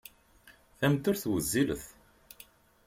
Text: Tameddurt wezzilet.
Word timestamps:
Tameddurt 0.79 1.23
wezzilet. 1.31 1.83